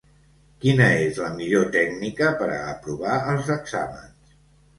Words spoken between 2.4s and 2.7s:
per a